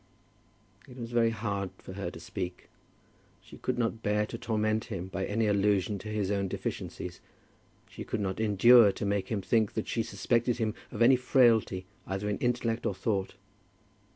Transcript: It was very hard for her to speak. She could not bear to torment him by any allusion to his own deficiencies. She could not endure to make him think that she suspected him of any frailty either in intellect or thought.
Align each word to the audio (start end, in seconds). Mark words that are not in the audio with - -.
It 0.87 0.97
was 0.97 1.11
very 1.11 1.29
hard 1.29 1.69
for 1.77 1.93
her 1.93 2.09
to 2.09 2.19
speak. 2.19 2.69
She 3.39 3.59
could 3.59 3.77
not 3.77 4.01
bear 4.01 4.25
to 4.25 4.37
torment 4.39 4.85
him 4.85 5.09
by 5.09 5.27
any 5.27 5.45
allusion 5.45 5.99
to 5.99 6.07
his 6.07 6.31
own 6.31 6.47
deficiencies. 6.47 7.21
She 7.87 8.03
could 8.03 8.19
not 8.19 8.39
endure 8.39 8.91
to 8.93 9.05
make 9.05 9.27
him 9.27 9.43
think 9.43 9.75
that 9.75 9.87
she 9.87 10.01
suspected 10.01 10.57
him 10.57 10.73
of 10.91 11.03
any 11.03 11.17
frailty 11.17 11.85
either 12.07 12.27
in 12.27 12.39
intellect 12.39 12.87
or 12.87 12.95
thought. 12.95 13.35